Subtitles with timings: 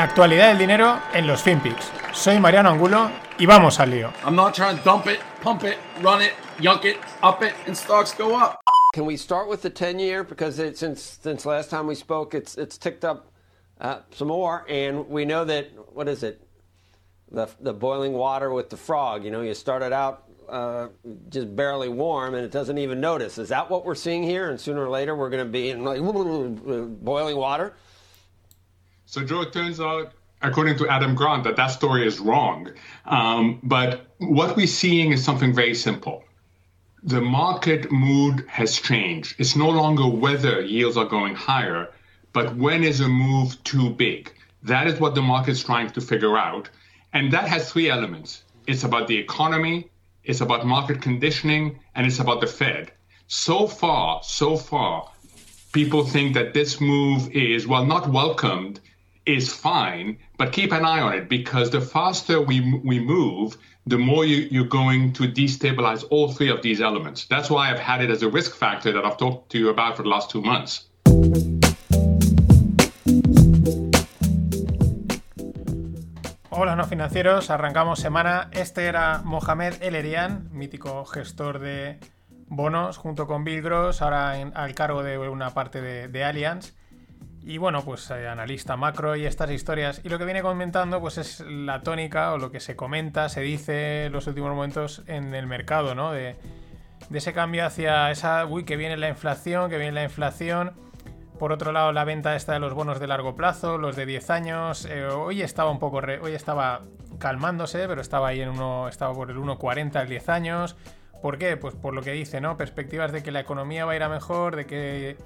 [0.00, 1.92] La actualidad del dinero en los FinPix.
[2.14, 4.10] Soy Mariano Angulo y vamos al lío.
[4.24, 7.76] I'm not trying to dump it, pump it, run it, yunk it, up it, and
[7.76, 8.58] stocks go up.
[8.94, 12.32] Can we start with the 10 year because it, since since last time we spoke,
[12.32, 13.30] it's it's ticked up
[13.78, 16.40] uh, some more, and we know that what is it,
[17.30, 19.22] the the boiling water with the frog.
[19.22, 20.88] You know, you started out uh,
[21.28, 23.36] just barely warm, and it doesn't even notice.
[23.36, 24.48] Is that what we're seeing here?
[24.48, 26.00] And sooner or later, we're going to be in like
[27.04, 27.74] boiling water.
[29.12, 32.70] So, Joe, it turns out, according to Adam Grant, that that story is wrong.
[33.06, 36.22] Um, but what we're seeing is something very simple.
[37.02, 39.34] The market mood has changed.
[39.40, 41.88] It's no longer whether yields are going higher,
[42.32, 44.32] but when is a move too big?
[44.62, 46.70] That is what the market's trying to figure out.
[47.12, 49.90] And that has three elements it's about the economy,
[50.22, 52.92] it's about market conditioning, and it's about the Fed.
[53.26, 55.10] So far, so far,
[55.72, 58.78] people think that this move is, well, not welcomed,
[59.26, 63.98] is fine, but keep an eye on it because the faster we, we move, the
[63.98, 67.26] more you, you're going to destabilize all three of these elements.
[67.26, 69.96] That's why I've had it as a risk factor that I've talked to you about
[69.96, 70.86] for the last two months.
[76.50, 78.48] Hola no financieros, arrancamos semana.
[78.52, 81.98] Este era Mohamed El Erian, mítico gestor de
[82.48, 86.74] bonos, junto con Bill Gross, ahora en- al cargo de una parte de, de Allianz.
[87.42, 90.00] Y bueno, pues eh, analista macro y estas historias.
[90.04, 93.40] Y lo que viene comentando, pues es la tónica o lo que se comenta, se
[93.40, 96.12] dice en los últimos momentos en el mercado, ¿no?
[96.12, 96.36] De,
[97.08, 100.72] de ese cambio hacia esa, uy, que viene la inflación, que viene la inflación.
[101.38, 104.28] Por otro lado, la venta esta de los bonos de largo plazo, los de 10
[104.28, 104.84] años.
[104.84, 106.82] eh, hoy estaba un poco, re- hoy estaba
[107.18, 110.76] calmándose, pero estaba ahí en uno, estaba por el 1.40 al 10 años.
[111.22, 111.56] ¿Por qué?
[111.56, 112.58] Pues por lo que dice, ¿no?
[112.58, 115.16] Perspectivas de que la economía va a ir a mejor, de que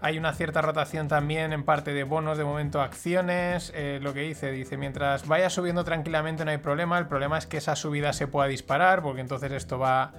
[0.00, 3.72] hay una cierta rotación también en parte de bonos, de momento acciones.
[3.74, 6.98] eh, lo que dice, dice, mientras vaya subiendo tranquilamente no hay problema.
[6.98, 10.12] El problema es que esa subida se pueda disparar, porque entonces esto va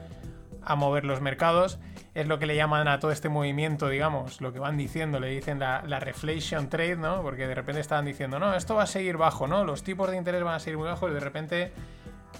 [0.61, 1.79] a mover los mercados.
[2.13, 5.29] Es lo que le llaman a todo este movimiento, digamos, lo que van diciendo, le
[5.29, 7.21] dicen la, la reflation trade, ¿no?
[7.21, 9.63] Porque de repente estaban diciendo, no, esto va a seguir bajo, ¿no?
[9.63, 11.71] Los tipos de interés van a seguir muy bajos y de repente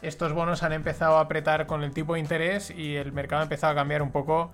[0.02, 3.44] estos bonos han empezado a apretar con el tipo de interés y el mercado ha
[3.44, 4.52] empezado a cambiar un poco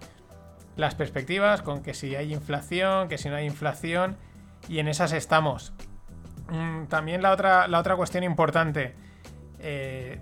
[0.75, 4.17] las perspectivas con que si hay inflación, que si no hay inflación
[4.67, 5.73] y en esas estamos.
[6.49, 8.95] Mm, también la otra, la otra cuestión importante.
[9.59, 10.19] eh,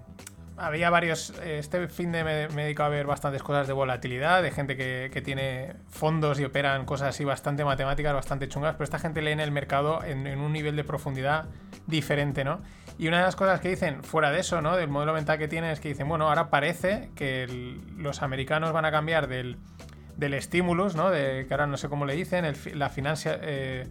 [0.57, 1.33] había varios.
[1.43, 5.21] Este fin de me, me a ver bastantes cosas de volatilidad, de gente que, que
[5.21, 9.39] tiene fondos y operan cosas así bastante matemáticas, bastante chungas, pero esta gente lee en
[9.39, 11.45] el mercado en, un nivel de profundidad
[11.87, 12.61] diferente, ¿no?
[12.97, 14.75] Y una de las cosas que dicen, fuera de eso, ¿no?
[14.75, 17.47] Del modelo mental que tienen, es que dicen, bueno, ahora parece que
[17.97, 19.57] los americanos van a cambiar del,
[20.17, 21.11] del estímulos, ¿no?
[21.11, 23.37] De, que ahora no sé cómo le dicen, el la financia.
[23.41, 23.87] eh,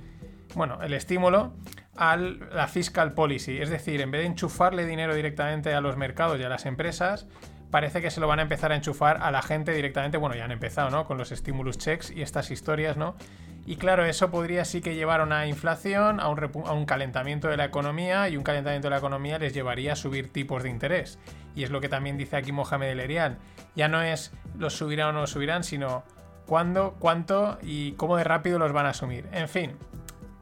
[0.55, 1.55] bueno, el estímulo
[1.97, 3.59] a la fiscal policy.
[3.59, 7.27] Es decir, en vez de enchufarle dinero directamente a los mercados y a las empresas,
[7.71, 10.19] parece que se lo van a empezar a enchufar a la gente directamente.
[10.19, 11.07] Bueno, ya han empezado, ¿no?
[11.07, 13.17] Con los stimulus checks y estas historias, ¿no?
[13.65, 17.49] Y claro, eso podría sí que llevar a una inflación, a un, a un calentamiento
[17.49, 20.71] de la economía, y un calentamiento de la economía les llevaría a subir tipos de
[20.71, 21.19] interés.
[21.55, 23.39] Y es lo que también dice aquí Mohamed El Erian.
[23.77, 26.03] Ya no es los subirán o no los subirán, sino
[26.47, 29.29] cuándo, cuánto y cómo de rápido los van a asumir.
[29.33, 29.77] En fin,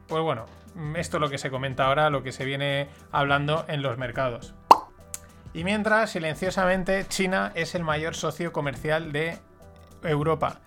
[0.07, 0.45] pues bueno,
[0.95, 4.55] esto es lo que se comenta ahora, lo que se viene hablando en los mercados.
[5.53, 9.37] Y mientras, silenciosamente, China es el mayor socio comercial de
[10.03, 10.59] Europa.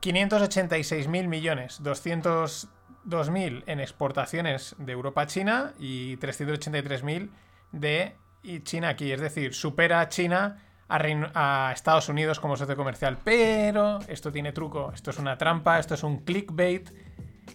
[0.00, 7.30] 586.000 millones, 202.000 en exportaciones de Europa a China y 383.000
[7.72, 8.16] de
[8.62, 9.12] China aquí.
[9.12, 10.58] Es decir, supera a China
[10.88, 13.18] a, a Estados Unidos como socio comercial.
[13.22, 16.90] Pero esto tiene truco, esto es una trampa, esto es un clickbait.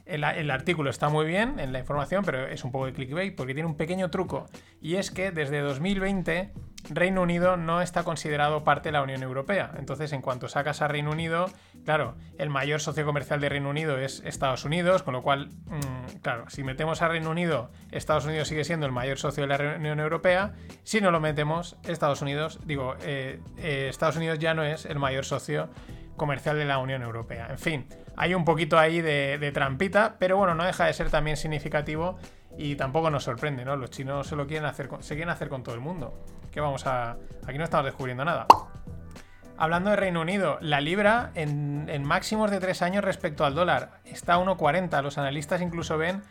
[0.06, 3.54] El, artículo está muy bien en la información, pero es un poco de clickbait porque
[3.54, 4.46] tiene un pequeño truco.
[4.82, 6.52] Y es que desde 2020
[6.90, 9.72] Reino Unido no está considerado parte de la Unión Europea.
[9.78, 11.48] Entonces, en cuanto sacas a Reino Unido,
[11.84, 16.18] claro, el mayor socio comercial de Reino Unido es Estados Unidos, con lo cual, mm,
[16.22, 19.76] claro, si metemos a Reino Unido, Estados Unidos sigue siendo el mayor socio de la
[19.78, 20.54] Unión Europea.
[20.84, 25.00] Si no lo metemos, Estados Unidos, digo, eh, eh, Estados Unidos ya no es el
[25.00, 25.70] mayor socio
[26.16, 27.48] comercial de la Unión Europea.
[27.50, 31.38] En fin, hay un poquito ahí de, trampita, pero bueno, no deja de ser también
[31.38, 32.18] significativo
[32.58, 33.76] y tampoco nos sorprende, ¿no?
[33.76, 36.26] Los chinos se lo quieren hacer con, se quieren hacer con todo el mundo.
[36.52, 37.18] Que vamos a.
[37.46, 38.48] Aquí no estamos descubriendo nada.
[39.58, 44.00] Hablando de Reino Unido, la libra en, en máximos de 3 años respecto al dólar
[44.06, 45.02] está a 1,40.
[45.02, 46.22] Los analistas incluso ven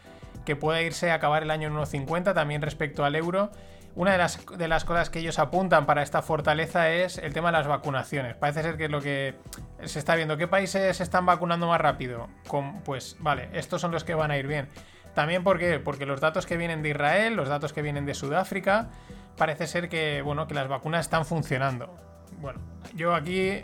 [0.44, 3.50] que puede irse a acabar el año en 1,50 también respecto al euro.
[3.96, 7.48] Una de las, de las cosas que ellos apuntan para esta fortaleza es el tema
[7.48, 8.34] de las vacunaciones.
[8.34, 9.36] Parece ser que es lo que
[9.84, 10.36] se está viendo.
[10.36, 12.28] ¿Qué países se están vacunando más rápido?
[12.48, 14.68] Con, pues vale, estos son los que van a ir bien.
[15.14, 18.88] También porque, porque los datos que vienen de Israel, los datos que vienen de Sudáfrica,
[19.36, 21.96] parece ser que, bueno, que las vacunas están funcionando.
[22.40, 22.58] Bueno,
[22.94, 23.62] yo aquí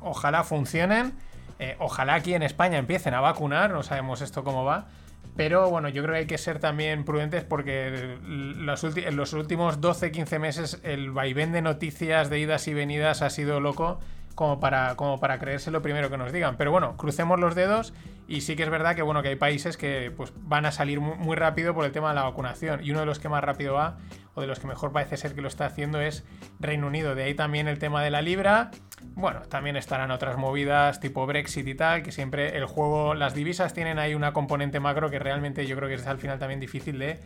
[0.00, 1.12] ojalá funcionen,
[1.58, 4.86] eh, ojalá aquí en España empiecen a vacunar, no sabemos esto cómo va.
[5.34, 9.80] Pero bueno, yo creo que hay que ser también prudentes porque los en los últimos
[9.80, 13.98] 12-15 meses el vaivén de noticias de idas y venidas ha sido loco
[14.34, 16.56] como para, como para creerse lo primero que nos digan.
[16.56, 17.92] Pero bueno, crucemos los dedos
[18.28, 21.00] y sí que es verdad que bueno que hay países que pues, van a salir
[21.00, 22.84] muy, rápido por el tema de la vacunación.
[22.84, 23.98] Y uno de los que más rápido va,
[24.34, 26.24] o de los que mejor parece ser que lo está haciendo, es
[26.60, 27.14] Reino Unido.
[27.14, 28.70] De ahí también el tema de la libra.
[29.14, 33.74] Bueno, también estarán otras movidas tipo Brexit y tal, que siempre el juego, las divisas
[33.74, 36.98] tienen ahí una componente macro que realmente yo creo que es al final también difícil
[36.98, 37.20] de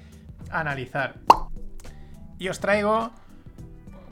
[0.50, 1.16] analizar.
[2.38, 3.12] Y os traigo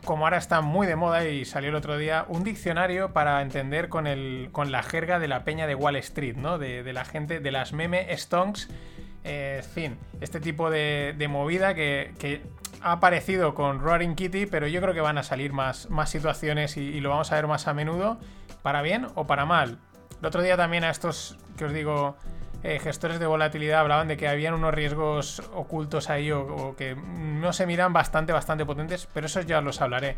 [0.05, 3.89] como ahora está muy de moda y salió el otro día, un diccionario para entender
[3.89, 6.59] con, el, con la jerga de la peña de Wall Street, ¿no?
[6.59, 8.69] De, la gente, de las meme stonks.
[9.25, 12.43] Eh, fin, este tipo de, movida que,
[12.83, 16.77] ha aparecido con Roaring Kitty, pero yo creo que van a salir más, más situaciones
[16.77, 18.19] y, lo vamos a ver más a menudo,
[18.63, 19.79] para bien o para mal.
[20.21, 22.17] El otro día también a estos que os digo
[22.65, 27.53] eh, gestores de volatilidad hablaban de que habían unos riesgos ocultos ahí o, que no
[27.53, 30.17] se miran bastante, bastante potentes, pero eso ya los hablaré.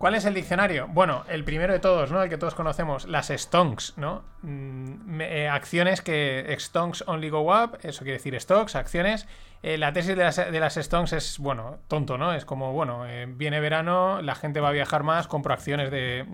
[0.00, 0.88] ¿Cuál es el diccionario?
[0.88, 2.22] Bueno, el primero de todos, ¿no?
[2.22, 4.24] El que todos conocemos, las stonks, ¿no?
[4.40, 9.28] Mm, eh, acciones que stonks only go up, eso quiere decir stocks, acciones.
[9.62, 12.32] Eh, la tesis de las, de stonks es, bueno, tonto, ¿no?
[12.32, 13.04] Es como, bueno,
[13.36, 16.24] viene verano, la gente va a viajar más, compro acciones de,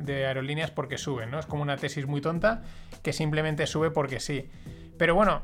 [0.00, 1.38] de, aerolíneas porque suben, ¿no?
[1.38, 2.62] Es como una tesis muy tonta
[3.02, 4.48] que simplemente sube porque sí.
[4.96, 5.42] Pero bueno,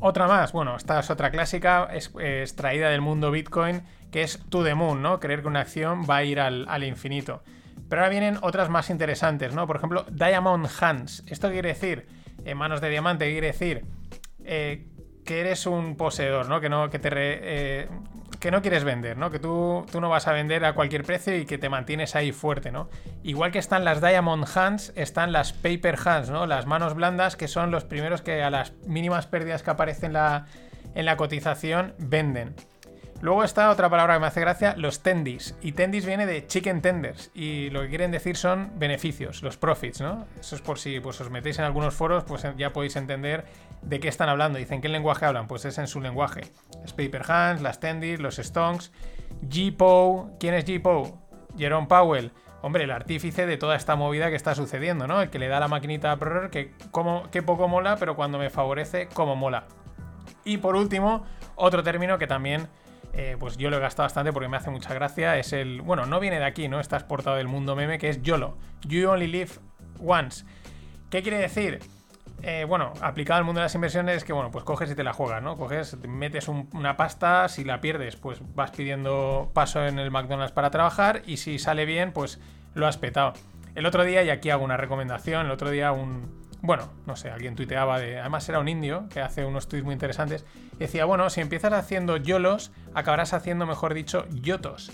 [0.00, 4.74] otra más, bueno, esta es otra clásica, extraída del mundo Bitcoin, que es to the
[4.74, 5.20] moon, ¿no?
[5.20, 7.42] Creer que una acción va a ir al, infinito.
[7.88, 9.66] Pero ahora vienen otras más interesantes, ¿no?
[9.66, 11.24] Por ejemplo, Diamond Hands.
[11.26, 12.06] Esto quiere decir,
[12.44, 13.84] en manos de diamante, quiere decir
[14.44, 14.86] eh,
[15.24, 16.60] que eres un poseedor, ¿no?
[16.60, 17.88] Que no, que te eh,
[18.40, 19.30] que no quieres vender, ¿no?
[19.30, 22.32] Que tú, tú no vas a vender a cualquier precio y que te mantienes ahí
[22.32, 22.88] fuerte, ¿no?
[23.22, 26.46] Igual que están las Diamond Hands, están las Paper Hands, ¿no?
[26.46, 30.46] Las manos blandas, que son los primeros que a las mínimas pérdidas que aparecen la,
[30.94, 32.54] en la cotización venden.
[33.22, 35.54] Luego está otra palabra que me hace gracia, los tendis.
[35.60, 37.30] Y tendis viene de chicken tenders.
[37.34, 40.26] Y lo que quieren decir son beneficios, los profits, ¿no?
[40.40, 43.44] Eso es por si pues, os metéis en algunos foros, pues ya podéis entender
[43.82, 44.58] de qué están hablando.
[44.58, 45.48] Dicen, ¿qué lenguaje hablan?
[45.48, 46.40] Pues es en su lenguaje.
[46.80, 48.90] Los paper hands, las tendis, los stonks.
[49.48, 50.38] G-Pow.
[50.40, 51.20] ¿Quién es G-Pow?
[51.58, 52.32] Jerome Powell.
[52.62, 55.20] Hombre, el artífice de toda esta movida que está sucediendo, ¿no?
[55.20, 58.38] El que le da la maquinita a Pror, que, como, que poco mola, pero cuando
[58.38, 59.64] me favorece, como mola.
[60.44, 61.24] Y por último,
[61.56, 62.68] otro término que también
[63.12, 65.38] eh, pues yo lo he gastado bastante porque me hace mucha gracia.
[65.38, 65.82] Es el.
[65.82, 66.80] Bueno, no viene de aquí, ¿no?
[66.80, 68.56] Está exportado del mundo meme, que es YOLO.
[68.86, 69.50] You only live
[70.04, 70.44] once.
[71.10, 71.80] ¿Qué quiere decir?
[72.42, 75.04] Eh, bueno, aplicado al mundo de las inversiones es que, bueno, pues coges y te
[75.04, 75.56] la juegas, ¿no?
[75.56, 80.70] Coges, metes una pasta, si la pierdes, pues vas pidiendo paso en el McDonald's para
[80.70, 82.40] trabajar y si sale bien, pues
[82.74, 83.34] lo has petado.
[83.74, 87.30] El otro día, y aquí hago una recomendación, el otro día un, bueno, no sé,
[87.30, 88.18] alguien tuiteaba de.
[88.18, 90.44] Además, era un indio que hace unos tweets muy interesantes.
[90.74, 94.92] Y decía, bueno, si empiezas haciendo yolos, acabarás haciendo, mejor dicho, yotos.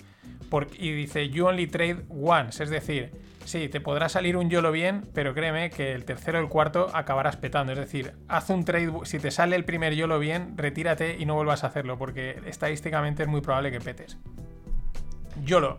[0.77, 2.63] y dice, you only trade once.
[2.63, 3.11] Es decir,
[3.43, 6.89] sí, te podrá salir un yolo bien, pero créeme que el tercero o el cuarto
[6.93, 7.73] acabarás petando.
[7.73, 8.91] Es decir, haz un trade.
[9.03, 13.23] Si te sale el primer yolo bien, retírate y no vuelvas a hacerlo, porque estadísticamente
[13.23, 14.17] es muy probable que petes.
[15.43, 15.77] YOLO.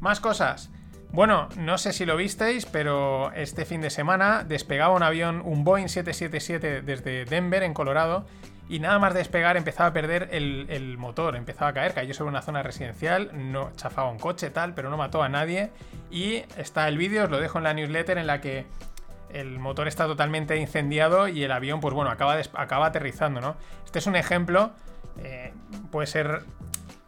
[0.00, 0.70] Más cosas.
[1.12, 5.64] Bueno, no sé si lo visteis, pero este fin de semana despegaba un avión, un
[5.64, 8.26] Boeing 777 desde Denver, en Colorado,
[8.68, 12.42] y nada más despegar empezaba a perder el, motor, empezaba a caer, cayó sobre una
[12.42, 15.70] zona residencial, no chafaba un coche tal, pero no mató a nadie.
[16.10, 18.66] Y está el vídeo, os lo dejo en la newsletter en la que
[19.30, 23.56] el motor está totalmente incendiado y el avión, pues bueno, acaba, aterrizando, ¿no?
[23.84, 24.72] Este es un ejemplo,
[25.22, 25.52] eh,
[25.92, 26.42] puede ser,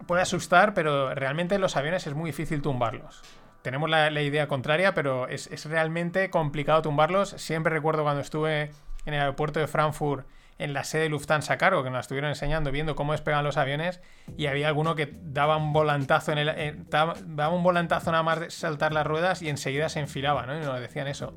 [0.07, 3.23] puede asustar, pero realmente los aviones es muy difícil tumbarlos
[3.63, 7.31] tenemos la, idea contraria, pero es, realmente complicado tumbarlos.
[7.31, 8.71] Siempre recuerdo cuando estuve
[9.05, 10.27] en el aeropuerto de Frankfurt
[10.59, 14.01] en la sede de Lufthansa Caro, que nos estuvieron enseñando, viendo cómo despegan los aviones,
[14.37, 16.85] y había alguno que daba un volantazo en el.
[16.89, 20.57] daba un volantazo nada más de saltar las ruedas y enseguida se enfilaba, ¿no?
[20.57, 21.37] Y nos decían eso.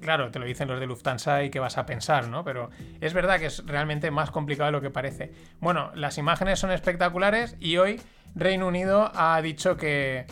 [0.00, 2.44] claro, te lo dicen los de Lufthansa y qué vas a pensar, ¿no?
[2.44, 2.70] Pero
[3.00, 5.32] es verdad que es realmente más complicado de lo que parece.
[5.60, 8.02] Bueno, las imágenes son espectaculares y hoy
[8.34, 10.26] Reino Unido ha dicho que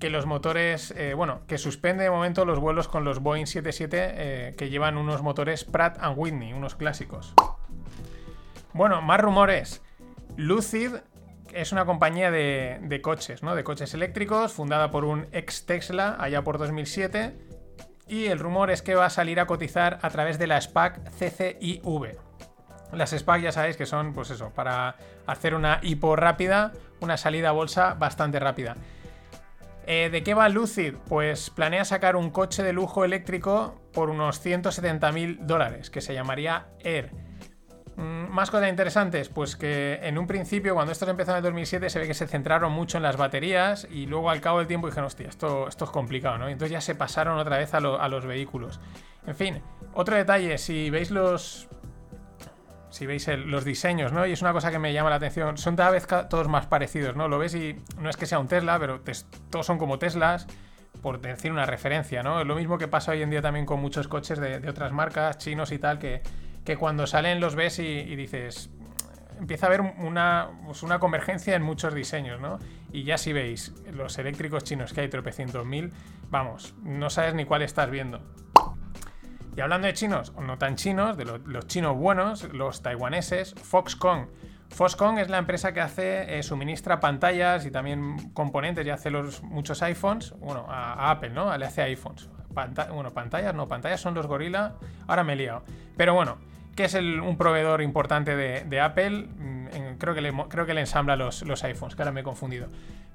[0.00, 3.96] que los motores, eh, bueno, que suspende de momento los vuelos con los Boeing 77
[4.00, 7.34] eh, que llevan unos motores Pratt Whitney, unos clásicos.
[8.72, 9.82] Bueno, más rumores.
[10.36, 10.94] Lucid
[11.52, 13.54] es una compañía de, coches, ¿no?
[13.54, 17.36] De coches eléctricos, fundada por un ex Tesla allá por 2007.
[18.08, 21.10] Y el rumor es que va a salir a cotizar a través de la SPAC
[21.10, 22.18] CCIV.
[22.92, 27.50] Las SPAC ya sabéis que son, pues eso, para hacer una hipo rápida, una salida
[27.50, 28.76] a bolsa bastante rápida.
[29.92, 30.94] Eh, ¿De qué va Lucid?
[31.08, 36.14] Pues planea sacar un coche de lujo eléctrico por unos 170 mil dólares, que se
[36.14, 37.10] llamaría Air.
[37.96, 41.90] Mm, más cosas interesantes, pues que en un principio, cuando esto empezó en el 2007,
[41.90, 44.86] se ve que se centraron mucho en las baterías y luego al cabo del tiempo
[44.86, 46.46] dijeron, hostia, esto, esto es complicado, ¿no?
[46.46, 48.78] entonces ya se pasaron otra vez a, a los vehículos.
[49.26, 49.60] En fin,
[49.92, 51.68] otro detalle, si veis los
[52.90, 54.26] si veis los diseños, ¿no?
[54.26, 55.56] Y es una cosa que me llama la atención.
[55.56, 57.28] Son cada vez todos más parecidos, ¿no?
[57.28, 59.00] Lo ves y no es que sea un Tesla, pero
[59.50, 60.46] todos son como Teslas,
[61.02, 62.40] por decir una referencia, ¿no?
[62.40, 65.38] Es lo mismo que pasa hoy en día también con muchos coches de, otras marcas,
[65.38, 66.22] chinos y tal, que,
[66.64, 68.70] que cuando salen los ves y, dices,
[69.38, 72.58] empieza a haber una, pues una, convergencia en muchos diseños, ¿no?
[72.92, 75.92] Y ya si veis los eléctricos chinos que hay tropecientos mil,
[76.28, 78.20] vamos, no sabes ni cuál estás viendo.
[79.60, 84.30] Y hablando de chinos, no tan chinos, de los chinos buenos, los taiwaneses, Foxconn.
[84.70, 89.42] Foxconn es la empresa que hace, eh, suministra pantallas y también componentes y hace los,
[89.42, 91.54] muchos iPhones, bueno, a, Apple, ¿no?
[91.58, 92.30] Le hace iPhones.
[92.90, 94.76] bueno, pantallas, no, pantallas son los Gorilla,
[95.06, 95.62] ahora me he liado.
[95.94, 96.38] Pero bueno,
[96.74, 101.16] que es un proveedor importante de, Apple, mm, creo, que le, creo que le ensambla
[101.16, 102.66] los, los iPhones, que ahora me he confundido.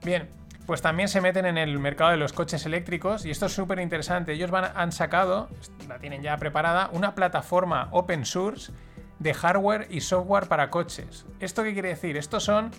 [0.04, 0.30] Bien,
[0.66, 3.80] pues también se meten en el mercado de los coches eléctricos y esto es súper
[3.80, 4.34] interesante.
[4.34, 5.50] Ellos van, han sacado,
[5.88, 8.72] la tienen ya preparada, una plataforma open source
[9.20, 11.26] de hardware y software para coches.
[11.40, 12.18] ¿Esto qué quiere decir?
[12.18, 12.72] Estos son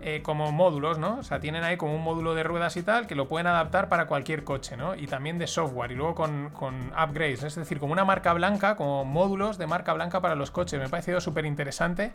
[0.00, 1.18] eh, como módulos, ¿no?
[1.18, 3.88] O sea, tienen ahí como un módulo de ruedas y tal que lo pueden adaptar
[3.88, 4.94] para cualquier coche, ¿no?
[4.94, 8.76] Y también de software y luego con, con upgrades, es decir, como una marca blanca,
[8.76, 10.78] como módulos de marca blanca para los coches.
[10.78, 12.12] Me ha parecido súper interesante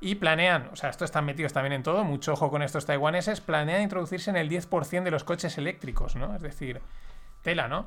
[0.00, 3.40] y planean, o sea, esto están metidos también en todo, mucho ojo con estos taiwaneses,
[3.40, 6.34] planean introducirse en el 10% de los coches eléctricos, ¿no?
[6.34, 6.80] Es decir,
[7.42, 7.86] tela, ¿no?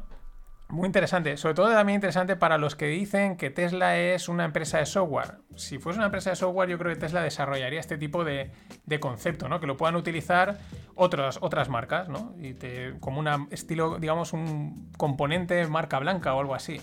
[0.69, 4.77] Muy interesante, sobre todo también interesante para los que dicen que Tesla es una empresa
[4.77, 5.39] de software.
[5.55, 8.51] Si fuese una empresa de software, yo creo que Tesla desarrollaría este tipo de,
[8.99, 9.59] concepto, ¿no?
[9.59, 10.59] Que lo puedan utilizar
[10.93, 12.35] otras, otras marcas, ¿no?
[12.39, 12.53] Y
[12.99, 16.79] como un estilo, digamos, un componente marca blanca o algo así.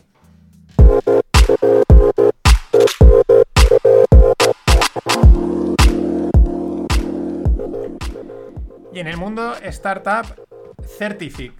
[8.96, 10.24] Y en el mundo startup,
[10.96, 11.52] Certific.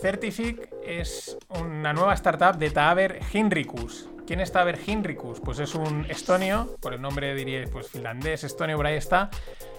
[0.00, 4.08] Certific es una nueva startup de Taber Hinrikus.
[4.24, 5.40] ¿Quién es Taber Hinrikus?
[5.40, 9.28] Pues es un estonio, por el nombre diría pues finlandés, estonio, por ahí está.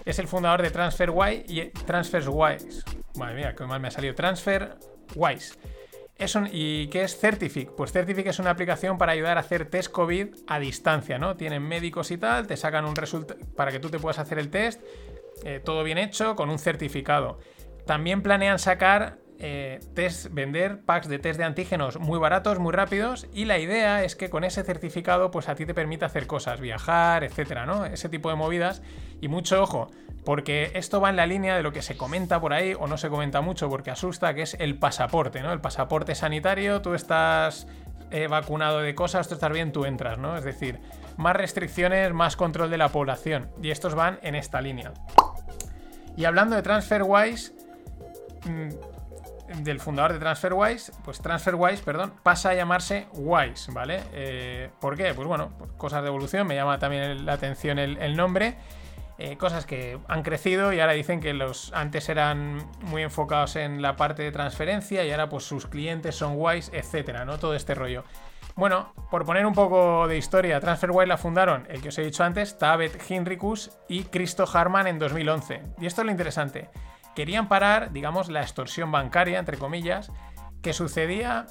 [0.03, 2.83] Es el fundador de TransferWise y TransferWise.
[3.17, 4.13] Madre mía, qué mal me ha salido.
[4.13, 5.57] TransferWise.
[6.17, 7.71] Es ¿Y qué es Certific?
[7.71, 11.37] Pues Certific es una aplicación para ayudar a hacer test COVID a distancia, ¿no?
[11.37, 14.49] Tienen médicos y tal, te sacan un resultado para que tú te puedas hacer el
[14.49, 14.81] test
[15.43, 17.39] eh, todo bien hecho, con un certificado.
[17.85, 23.27] También planean sacar eh, test, vender packs de test de antígenos muy baratos, muy rápidos,
[23.33, 26.61] y la idea es que con ese certificado, pues a ti te permite hacer cosas,
[26.61, 27.85] viajar, etcétera, ¿no?
[27.85, 28.81] Ese tipo de movidas.
[29.21, 29.91] Y mucho ojo,
[30.23, 32.97] porque esto va en la línea de lo que se comenta por ahí, o no
[32.97, 35.51] se comenta mucho porque asusta, que es el pasaporte, ¿no?
[35.51, 37.67] El pasaporte sanitario, tú estás
[38.11, 40.37] eh, vacunado de cosas, tú estás bien, tú entras, ¿no?
[40.37, 40.79] Es decir,
[41.17, 43.49] más restricciones, más control de la población.
[43.61, 44.93] Y estos van en esta línea.
[46.17, 47.53] Y hablando de TransferWise,
[48.45, 48.69] mm,
[49.63, 54.01] del fundador de TransferWise, pues TransferWise, perdón, pasa a llamarse Wise, ¿vale?
[54.13, 55.13] Eh, ¿Por qué?
[55.13, 58.55] Pues bueno, cosas de evolución, me llama también la atención el, nombre.
[59.17, 63.81] Eh, cosas que han crecido y ahora dicen que los antes eran muy enfocados en
[63.81, 67.39] la parte de transferencia y ahora pues sus clientes son Wise, etcétera, ¿no?
[67.39, 68.03] Todo este rollo.
[68.55, 72.23] Bueno, por poner un poco de historia, TransferWise la fundaron, el que os he dicho
[72.23, 75.61] antes, Tabet Hinrikus y Cristo Harman en 2011.
[75.81, 76.69] Y esto es lo interesante.
[77.15, 80.09] Querían parar, digamos, la extorsión bancaria, entre comillas,
[80.61, 81.47] que sucedía,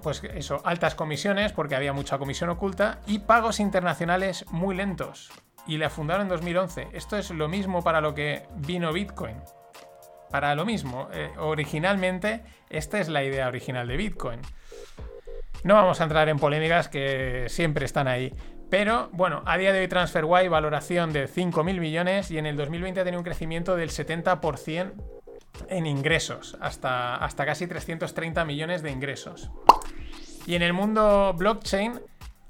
[0.00, 5.32] pues eso, altas comisiones, porque había mucha comisión oculta, y pagos internacionales muy lentos.
[5.66, 6.88] Y la fundaron en 2011.
[6.92, 9.36] Esto es lo mismo para lo que vino Bitcoin.
[10.30, 14.40] Para lo mismo, eh, originalmente, esta es la idea original de Bitcoin.
[15.64, 18.34] No vamos a entrar en polémicas que siempre están ahí.
[18.68, 23.00] Pero bueno, a día de hoy TransferWise valoración de 5.000 millones y en el 2020
[23.00, 24.92] ha tenido un crecimiento del 70%
[25.70, 29.50] en ingresos, hasta, hasta casi 330 millones de ingresos.
[30.46, 31.98] Y en el mundo blockchain,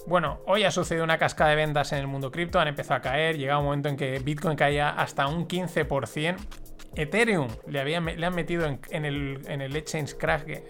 [0.09, 3.03] bueno, hoy ha sucedido una cascada de ventas en el mundo cripto, han empezado a
[3.03, 6.37] caer, llega un momento en que Bitcoin caía hasta un 15%.
[6.97, 10.17] Ethereum le, le han metido en, el, en el exchange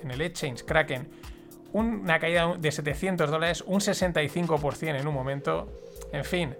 [0.02, 1.08] en el exchange Kraken
[1.75, 5.69] una caída de 700 dólares, un 65% en un momento.
[6.12, 6.54] En fin,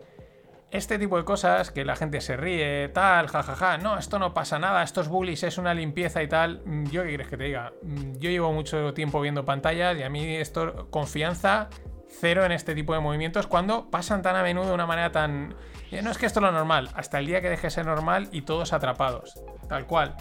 [0.73, 4.59] este tipo de cosas que la gente se ríe, tal, jajaja, no, esto no pasa
[4.59, 6.63] nada, estos bullies es una limpieza y tal.
[6.65, 10.03] Mm, yo qué quieres que te diga, mm, yo llevo mucho tiempo viendo pantallas y
[10.03, 11.69] a mí esto, confianza
[12.21, 15.55] cero en este tipo de movimientos cuando pasan tan a menudo de una manera tan...
[15.93, 17.87] Eh, no es que esto es lo normal, hasta el día que deje de ser
[17.87, 20.17] normal y todos atrapados, tal cual.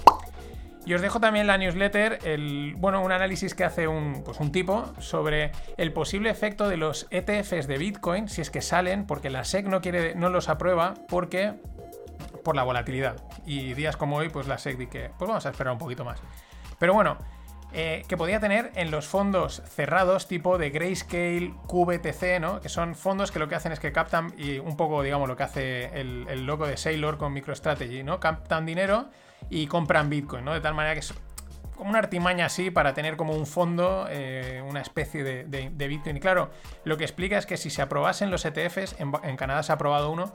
[0.85, 4.51] Y os dejo también la newsletter, el, bueno, un análisis que hace un, pues un
[4.51, 9.29] tipo sobre el posible efecto de los ETFs de Bitcoin si es que salen, porque
[9.29, 11.53] la SEC no, quiere, no los aprueba porque
[12.43, 13.15] por la volatilidad.
[13.45, 16.03] Y días como hoy, pues la SEC dice que pues vamos a esperar un poquito
[16.03, 16.19] más.
[16.79, 17.17] Pero bueno,
[17.71, 22.59] eh, que podía tener en los fondos cerrados tipo de Grayscale, QBTC, ¿no?
[22.59, 25.37] Que son fondos que lo que hacen es que captan, y un poco, digamos, lo
[25.37, 28.19] que hace el, el loco de Sailor con MicroStrategy, ¿no?
[28.19, 29.09] Captan dinero
[29.49, 30.53] y compran Bitcoin, ¿no?
[30.53, 31.13] De tal manera que es
[31.75, 36.17] como una artimaña así para tener como un fondo, eh, una especie de, Bitcoin.
[36.17, 36.51] Y claro,
[36.85, 40.11] lo que explica es que si se aprobasen los ETFs, en, Canadá se ha aprobado
[40.11, 40.33] uno,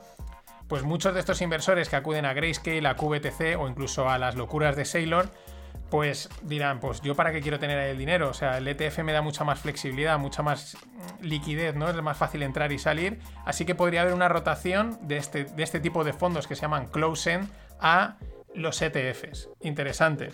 [0.67, 4.35] pues muchos de estos inversores que acuden a Grayscale, a QBTC o incluso a las
[4.35, 5.29] locuras de Sailor,
[5.89, 9.11] pues dirán, pues yo para qué quiero tener el dinero, o sea, el ETF me
[9.11, 10.77] da mucha más flexibilidad, mucha más
[11.19, 11.89] liquidez, ¿no?
[11.89, 15.63] Es más fácil entrar y salir, así que podría haber una rotación de este, de
[15.63, 17.49] este tipo de fondos que se llaman close-end
[17.79, 18.17] a
[18.59, 19.49] los ETFs.
[19.61, 20.31] Interesante.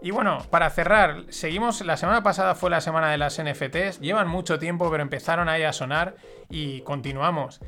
[0.00, 4.28] Y bueno, para cerrar, seguimos, la semana pasada fue la semana de las NFTs, llevan
[4.28, 6.16] mucho tiempo pero empezaron ahí a sonar
[6.48, 7.60] y continuamos.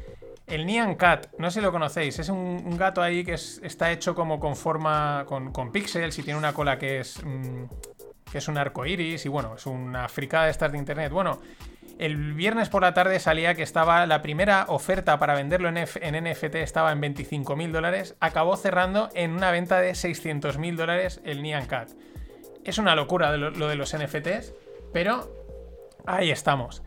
[0.46, 4.14] El Nyan Cat, no sé si lo conocéis, es un, gato ahí que está hecho
[4.14, 7.64] como con forma, con, píxeles y tiene una cola que es, mm,
[8.30, 11.12] que es un arco iris y bueno, es una fricada de estas de internet.
[11.12, 11.40] Bueno,
[12.00, 16.54] el viernes por la tarde salía que estaba la primera oferta para venderlo en, NFT
[16.56, 21.42] estaba en 25 mil dólares, acabó cerrando en una venta de 600 mil dólares el
[21.42, 21.90] Nyan Cat.
[22.64, 24.54] Es una locura lo de los NFTs,
[24.94, 25.30] pero
[26.06, 26.82] ahí estamos.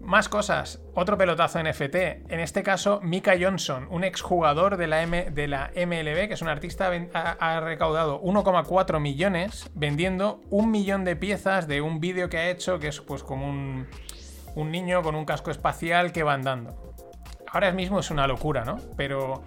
[0.00, 1.94] Más cosas, otro pelotazo NFT,
[2.28, 6.48] en este caso Mika Johnson, un exjugador de la, de la MLB, que es un
[6.48, 12.50] artista, ha, recaudado 1,4 millones vendiendo un millón de piezas de un vídeo que ha
[12.50, 13.86] hecho, que es pues como un,
[14.54, 16.94] un niño con un casco espacial que va andando.
[17.50, 18.76] Ahora mismo es una locura, ¿no?
[18.96, 19.42] Pero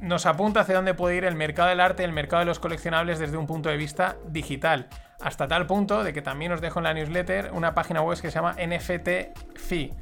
[0.00, 3.18] nos apunta hacia dónde puede ir el mercado del arte, el mercado de los coleccionables
[3.18, 4.88] desde un punto de vista digital
[5.20, 8.30] hasta tal punto de que también os dejo en la newsletter una página web que
[8.30, 9.92] se llama NFT Fee,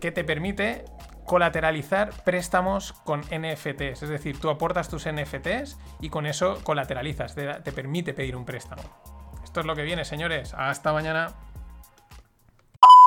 [0.00, 0.84] que te permite
[1.24, 4.02] colateralizar préstamos con NFTs.
[4.02, 8.82] Es decir, tú aportas tus NFTs y con eso colateralizas, te, permite pedir un préstamo.
[9.42, 10.54] Esto es lo que viene, señores.
[10.54, 11.32] Hasta mañana.